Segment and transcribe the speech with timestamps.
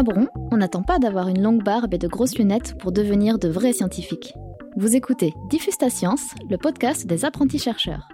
[0.00, 3.38] À Bron, on n'attend pas d'avoir une longue barbe et de grosses lunettes pour devenir
[3.38, 4.32] de vrais scientifiques.
[4.78, 8.08] Vous écoutez Diffuse ta science, le podcast des apprentis chercheurs.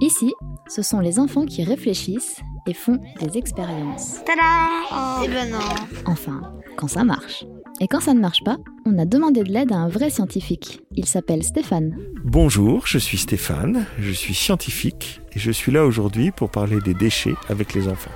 [0.00, 0.32] Ici,
[0.66, 4.24] ce sont les enfants qui réfléchissent et font des expériences.
[4.24, 5.58] Tada Eh ben non.
[6.06, 7.44] Enfin, quand ça marche.
[7.82, 10.80] Et quand ça ne marche pas, on a demandé de l'aide à un vrai scientifique.
[10.94, 11.98] Il s'appelle Stéphane.
[12.24, 16.94] Bonjour, je suis Stéphane, je suis scientifique et je suis là aujourd'hui pour parler des
[16.94, 18.10] déchets avec les enfants.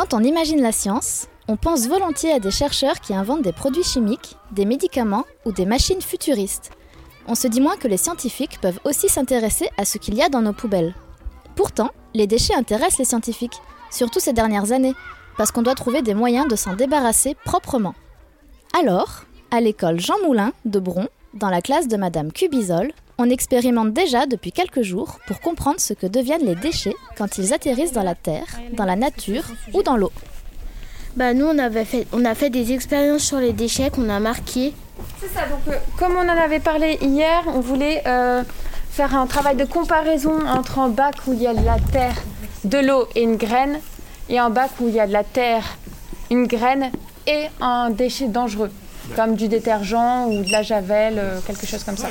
[0.00, 3.82] Quand on imagine la science, on pense volontiers à des chercheurs qui inventent des produits
[3.82, 6.70] chimiques, des médicaments ou des machines futuristes.
[7.28, 10.30] On se dit moins que les scientifiques peuvent aussi s'intéresser à ce qu'il y a
[10.30, 10.94] dans nos poubelles.
[11.54, 14.94] Pourtant, les déchets intéressent les scientifiques, surtout ces dernières années,
[15.36, 17.94] parce qu'on doit trouver des moyens de s'en débarrasser proprement.
[18.80, 23.92] Alors, à l'école Jean Moulin de Bron, dans la classe de Madame Cubizol, on expérimente
[23.92, 28.02] déjà depuis quelques jours pour comprendre ce que deviennent les déchets quand ils atterrissent dans
[28.02, 30.10] la terre, dans la nature ou dans l'eau.
[31.16, 34.20] Bah nous on avait fait on a fait des expériences sur les déchets qu'on a
[34.20, 34.72] marqués.
[35.20, 38.42] C'est ça, donc euh, comme on en avait parlé hier, on voulait euh,
[38.90, 42.16] faire un travail de comparaison entre un bac où il y a de la terre,
[42.64, 43.80] de l'eau et une graine,
[44.30, 45.64] et un bac où il y a de la terre,
[46.30, 46.90] une graine
[47.26, 48.70] et un déchet dangereux,
[49.16, 52.08] comme du détergent ou de la javel, euh, quelque chose comme ça.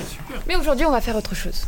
[0.48, 1.66] Mais aujourd'hui on va faire autre chose.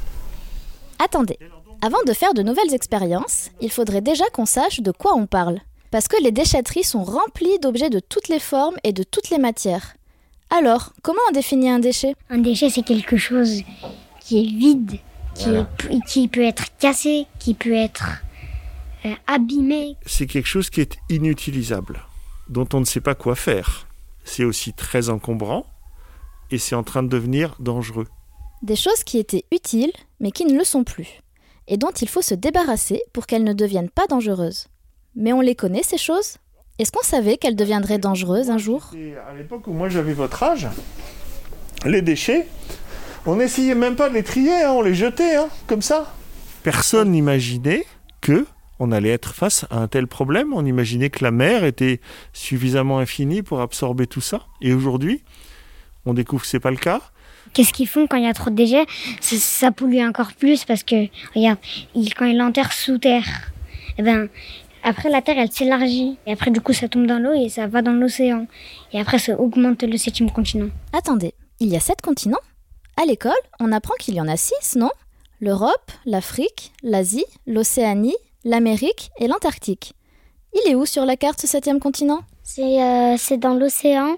[1.03, 1.37] Attendez,
[1.81, 5.59] avant de faire de nouvelles expériences, il faudrait déjà qu'on sache de quoi on parle.
[5.89, 9.37] Parce que les déchetteries sont remplies d'objets de toutes les formes et de toutes les
[9.39, 9.93] matières.
[10.49, 12.15] Alors, comment on définit un déchet?
[12.29, 13.61] Un déchet, c'est quelque chose
[14.19, 14.99] qui est vide,
[15.35, 18.05] qui, est- qui peut être cassé, qui peut être
[19.05, 19.95] euh, abîmé.
[20.05, 22.01] C'est quelque chose qui est inutilisable,
[22.47, 23.87] dont on ne sait pas quoi faire.
[24.23, 25.65] C'est aussi très encombrant
[26.51, 28.07] et c'est en train de devenir dangereux.
[28.61, 31.21] Des choses qui étaient utiles, mais qui ne le sont plus.
[31.67, 34.67] Et dont il faut se débarrasser pour qu'elles ne deviennent pas dangereuses.
[35.15, 36.37] Mais on les connaît, ces choses?
[36.79, 38.91] Est-ce qu'on savait qu'elles deviendraient dangereuses un jour?
[39.27, 40.67] À l'époque où moi j'avais votre âge,
[41.85, 42.47] les déchets,
[43.25, 46.13] on n'essayait même pas de les trier, hein, on les jetait, hein, comme ça.
[46.63, 47.85] Personne n'imaginait
[48.19, 48.45] que
[48.83, 50.53] on allait être face à un tel problème.
[50.53, 52.01] On imaginait que la mer était
[52.33, 54.47] suffisamment infinie pour absorber tout ça.
[54.59, 55.21] Et aujourd'hui,
[56.07, 56.99] on découvre que c'est pas le cas.
[57.53, 58.87] Qu'est-ce qu'ils font quand il y a trop de déchets?
[59.19, 61.59] Ça, ça pollue encore plus parce que, regarde,
[62.17, 63.51] quand ils l'enterrent sous terre,
[63.99, 64.29] eh ben,
[64.83, 66.17] après la terre elle s'élargit.
[66.25, 68.47] Et après, du coup, ça tombe dans l'eau et ça va dans l'océan.
[68.93, 70.69] Et après, ça augmente le septième continent.
[70.91, 72.41] Attendez, il y a sept continents?
[72.99, 74.89] À l'école, on apprend qu'il y en a six, non?
[75.39, 79.93] L'Europe, l'Afrique, l'Asie, l'Océanie, l'Amérique et l'Antarctique.
[80.53, 82.21] Il est où sur la carte ce septième continent?
[82.43, 84.17] C'est euh, c'est dans l'océan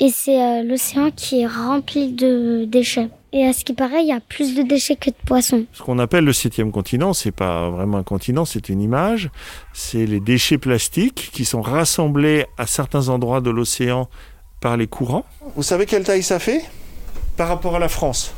[0.00, 3.08] et c'est euh, l'océan qui est rempli de déchets.
[3.32, 5.64] Et à ce qui paraît, il y a plus de déchets que de poissons.
[5.72, 9.30] Ce qu'on appelle le septième continent, c'est pas vraiment un continent, c'est une image.
[9.72, 14.08] C'est les déchets plastiques qui sont rassemblés à certains endroits de l'océan
[14.60, 15.24] par les courants.
[15.54, 16.62] Vous savez quelle taille ça fait?
[17.36, 18.34] Par rapport à la France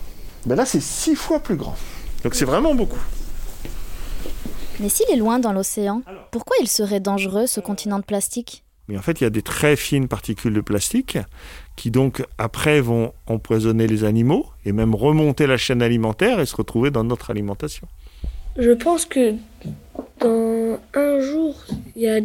[0.47, 1.75] ben Là, c'est six fois plus grand.
[2.23, 3.01] Donc c'est vraiment beaucoup.
[4.83, 8.65] Mais s'il est loin dans l'océan, pourquoi il serait dangereux ce continent de plastique?
[8.89, 11.19] Mais en fait, il y a des très fines particules de plastique
[11.77, 16.57] qui donc après vont empoisonner les animaux et même remonter la chaîne alimentaire et se
[16.57, 17.87] retrouver dans notre alimentation.
[18.59, 19.37] Je pense que
[20.19, 21.55] dans un jour,
[21.95, 22.21] il y a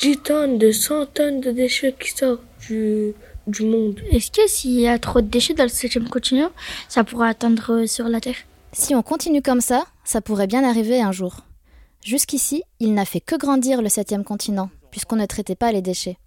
[0.00, 3.14] 10 tonnes, de 100 tonnes de déchets qui sortent du,
[3.46, 4.00] du monde.
[4.10, 6.50] Est-ce que s'il y a trop de déchets dans le septième continent,
[6.88, 8.38] ça pourra atteindre sur la Terre?
[8.72, 11.44] Si on continue comme ça, ça pourrait bien arriver un jour.
[12.04, 16.18] Jusqu'ici, il n'a fait que grandir le septième continent, puisqu'on ne traitait pas les déchets.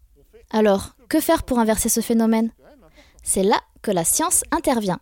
[0.52, 2.52] Alors, que faire pour inverser ce phénomène?
[3.24, 5.00] C'est là que la science intervient.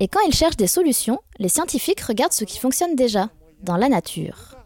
[0.00, 3.28] Et quand ils cherchent des solutions, les scientifiques regardent ce qui fonctionne déjà,
[3.62, 4.56] dans la nature.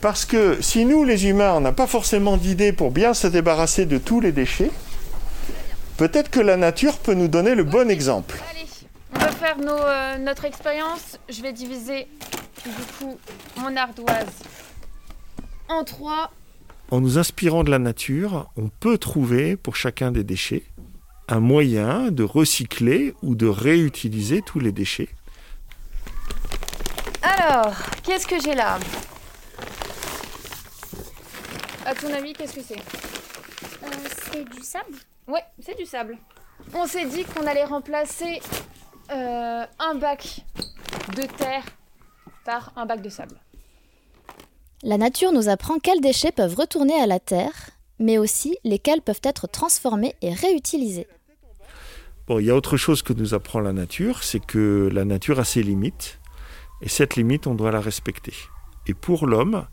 [0.00, 3.86] Parce que si nous, les humains, on n'a pas forcément d'idée pour bien se débarrasser
[3.86, 4.72] de tous les déchets,
[5.96, 8.36] peut-être que la nature peut nous donner le bon exemple.
[8.50, 8.66] Allez,
[9.14, 11.18] on va faire nos, euh, notre expérience.
[11.28, 12.08] Je vais diviser
[12.64, 13.16] du coup
[13.58, 14.26] mon ardoise
[15.68, 16.30] en trois.
[16.90, 20.64] En nous inspirant de la nature, on peut trouver pour chacun des déchets
[21.28, 25.08] un moyen de recycler ou de réutiliser tous les déchets.
[27.22, 27.74] Alors,
[28.04, 28.78] qu'est-ce que j'ai là?
[31.84, 32.82] À ton avis, qu'est-ce que c'est?
[34.32, 34.96] C'est du sable
[35.26, 36.16] Ouais, c'est du sable.
[36.74, 38.40] On s'est dit qu'on allait remplacer
[39.10, 40.44] euh, un bac
[41.16, 41.64] de terre
[42.44, 43.36] par un bac de sable.
[44.86, 49.20] La nature nous apprend quels déchets peuvent retourner à la Terre, mais aussi lesquels peuvent
[49.24, 51.08] être transformés et réutilisés.
[52.28, 55.40] Bon, il y a autre chose que nous apprend la nature, c'est que la nature
[55.40, 56.20] a ses limites
[56.82, 58.32] Et cette limite, on doit la respecter.
[58.86, 59.66] Et pour l'homme,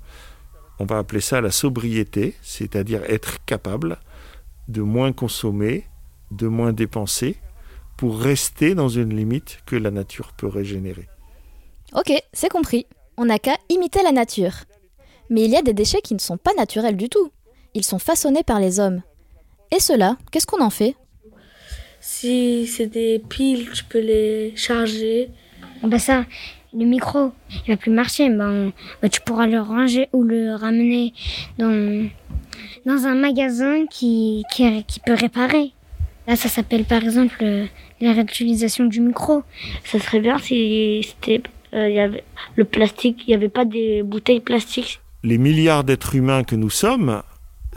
[0.80, 4.00] on va appeler ça la sobriété, c'est-à-dire être capable
[4.68, 5.86] de moins consommer,
[6.32, 7.38] de moins dépenser,
[7.98, 11.08] pour rester dans une limite que la nature peut régénérer.
[11.94, 12.88] Ok, c'est compris.
[13.16, 14.54] On n'a qu'à imiter la nature.
[15.30, 17.32] Mais il y a des déchets qui ne sont pas naturels du tout.
[17.74, 19.02] Ils sont façonnés par les hommes.
[19.72, 20.96] Et cela, qu'est-ce qu'on en fait?
[22.00, 25.30] Si c'est des piles, tu peux les charger.
[25.82, 26.26] Bon, bah ça,
[26.74, 27.32] le micro,
[27.66, 28.30] il va plus marcher.
[28.30, 28.72] Ben,
[29.02, 31.14] ben, tu pourras le ranger ou le ramener
[31.58, 32.08] dans,
[32.86, 35.72] dans un magasin qui, qui, qui peut réparer.
[36.28, 37.66] Là, ça s'appelle par exemple euh,
[38.02, 39.44] la réutilisation du micro.
[39.84, 41.42] Ça serait bien si c'était
[41.74, 42.24] euh, il y avait
[42.56, 45.00] le plastique, il n'y avait pas des bouteilles plastiques.
[45.26, 47.24] Les milliards d'êtres humains que nous sommes,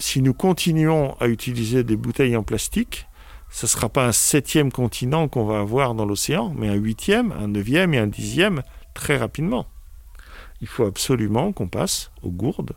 [0.01, 3.07] si nous continuons à utiliser des bouteilles en plastique,
[3.51, 7.31] ce ne sera pas un septième continent qu'on va avoir dans l'océan, mais un huitième,
[7.31, 8.65] un neuvième et un dixième
[8.95, 9.67] très rapidement.
[10.61, 12.73] Il faut absolument qu'on passe aux gourdes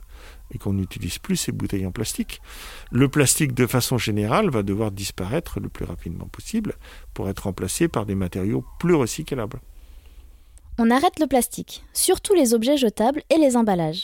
[0.53, 2.39] et qu'on n'utilise plus ces bouteilles en plastique.
[2.91, 6.75] Le plastique, de façon générale, va devoir disparaître le plus rapidement possible
[7.15, 9.61] pour être remplacé par des matériaux plus recyclables.
[10.77, 14.03] On arrête le plastique, surtout les objets jetables et les emballages.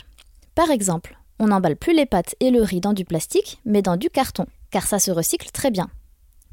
[0.55, 3.97] Par exemple, on n'emballe plus les pâtes et le riz dans du plastique, mais dans
[3.97, 5.89] du carton, car ça se recycle très bien.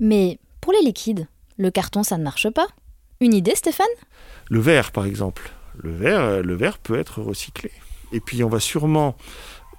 [0.00, 2.66] Mais pour les liquides, le carton ça ne marche pas.
[3.20, 3.86] Une idée Stéphane?
[4.50, 5.52] Le verre par exemple.
[5.76, 7.70] Le verre, le verre peut être recyclé.
[8.10, 9.16] Et puis on va sûrement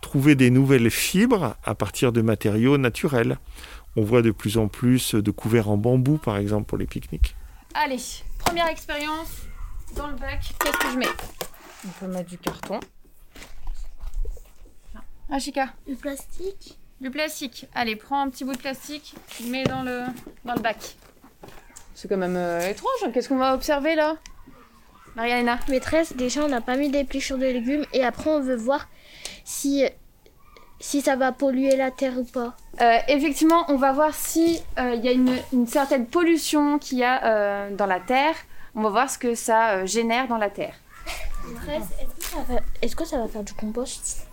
[0.02, 3.40] trouver des nouvelles fibres à partir de matériaux naturels.
[3.98, 7.36] On voit de plus en plus de couverts en bambou par exemple pour les pique-niques.
[7.74, 8.00] Allez,
[8.40, 9.42] première expérience
[9.98, 10.54] dans le bac.
[10.64, 11.08] Qu'est-ce que je mets?
[11.86, 12.80] On peut mettre du carton.
[15.30, 17.68] Ah, Chica Du plastique Du plastique.
[17.74, 19.16] Allez, prends un petit bout de plastique,
[19.46, 20.04] mets dans le,
[20.46, 20.96] dans le bac.
[21.96, 22.90] C'est quand même euh, étrange.
[23.06, 23.12] hein.
[23.14, 24.16] Qu'est-ce qu'on va observer là?
[25.16, 28.88] Mariana Maîtresse, déjà on n'a pas mis d'épluchures de légumes et après on veut voir
[29.44, 29.86] si,
[30.80, 32.56] si ça va polluer la terre ou pas.
[32.82, 36.98] Euh, effectivement, on va voir si euh, il y a une, une certaine pollution qu'il
[36.98, 38.34] y a euh, dans la terre.
[38.74, 40.74] On va voir ce que ça euh, génère dans la terre.
[41.48, 44.26] Maîtresse, est-ce que, ça va- est-ce que ça va faire du compost?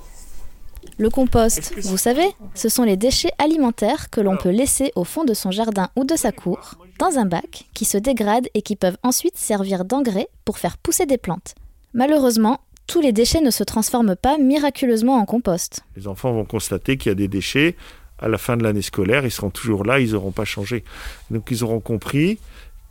[1.01, 5.25] Le compost, vous savez, ce sont les déchets alimentaires que l'on peut laisser au fond
[5.25, 8.77] de son jardin ou de sa cour, dans un bac, qui se dégradent et qui
[8.77, 11.55] peuvent ensuite servir d'engrais pour faire pousser des plantes.
[11.95, 15.81] Malheureusement, tous les déchets ne se transforment pas miraculeusement en compost.
[15.97, 17.77] Les enfants vont constater qu'il y a des déchets.
[18.19, 20.85] À la fin de l'année scolaire, ils seront toujours là, ils n'auront pas changé.
[21.31, 22.39] Donc ils auront compris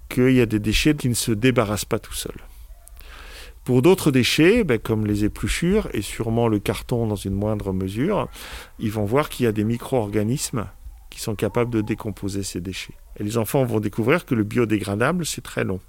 [0.09, 2.41] qu'il y a des déchets qui ne se débarrassent pas tout seuls.
[3.69, 8.27] Pour d'autres déchets, ben, comme les épluchures et sûrement le carton dans une moindre mesure,
[8.79, 10.65] ils vont voir qu'il y a des micro-organismes
[11.11, 12.95] qui sont capables de décomposer ces déchets.
[13.19, 15.79] Et les enfants vont découvrir que le biodégradable, c'est très long.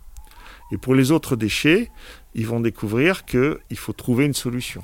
[0.73, 1.91] Et pour les autres déchets,
[2.35, 4.83] ils vont découvrir qu'il faut trouver une solution.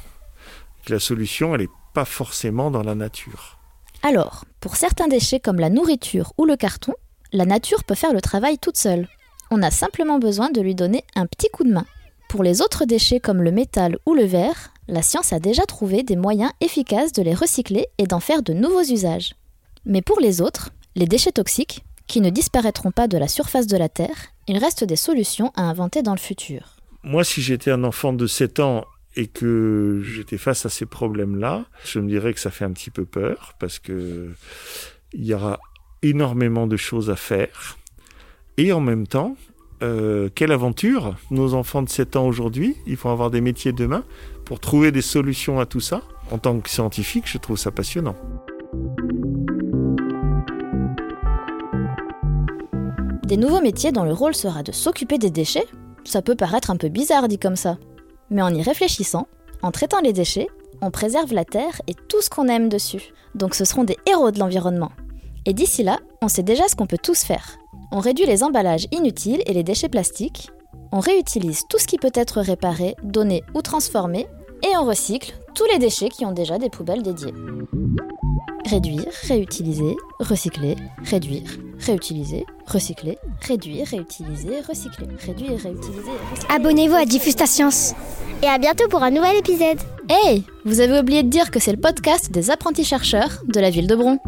[0.87, 3.59] Que la solution, elle n'est pas forcément dans la nature.
[4.05, 6.95] Alors, pour certains déchets comme la nourriture ou le carton,
[7.35, 9.07] la nature peut faire le travail toute seule.
[9.51, 11.85] On a simplement besoin de lui donner un petit coup de main.
[12.29, 16.03] Pour les autres déchets comme le métal ou le verre, la science a déjà trouvé
[16.03, 19.35] des moyens efficaces de les recycler et d'en faire de nouveaux usages.
[19.85, 23.77] Mais pour les autres, les déchets toxiques, qui ne disparaîtront pas de la surface de
[23.77, 26.77] la Terre, il reste des solutions à inventer dans le futur.
[27.03, 28.85] Moi, si j'étais un enfant de 7 ans
[29.17, 32.91] et que j'étais face à ces problèmes-là, je me dirais que ça fait un petit
[32.91, 34.33] peu peur parce que
[35.13, 35.59] il y aura
[36.03, 37.79] énormément de choses à faire.
[38.57, 39.37] Et en même temps,
[39.83, 44.05] euh, quelle aventure Nos enfants de 7 ans aujourd'hui, ils vont avoir des métiers demain
[44.45, 46.03] pour trouver des solutions à tout ça.
[46.31, 48.17] En tant que scientifique, je trouve ça passionnant.
[53.27, 55.67] Des nouveaux métiers dont le rôle sera de s'occuper des déchets
[56.05, 57.77] Ça peut paraître un peu bizarre dit comme ça.
[58.31, 59.27] Mais en y réfléchissant,
[59.63, 60.49] en traitant les déchets,
[60.81, 63.13] on préserve la Terre et tout ce qu'on aime dessus.
[63.35, 64.93] Donc ce seront des héros de l'environnement.
[65.45, 67.59] Et d'ici là, on sait déjà ce qu'on peut tous faire.
[67.93, 70.51] On réduit les emballages inutiles et les déchets plastiques,
[70.93, 74.27] on réutilise tout ce qui peut être réparé, donné ou transformé,
[74.63, 77.35] et on recycle tous les déchets qui ont déjà des poubelles dédiées.
[78.65, 80.75] Réduire, réutiliser, recycler,
[81.05, 81.43] réduire,
[81.79, 86.55] réutiliser, recycler, réduire, réutiliser, recycler, réduire, réutiliser, recycler.
[86.55, 87.95] Abonnez-vous à Diffuse ta Science.
[88.43, 89.79] Et à bientôt pour un nouvel épisode.
[90.09, 93.71] Hey Vous avez oublié de dire que c'est le podcast des apprentis chercheurs de la
[93.71, 94.19] ville de Bron.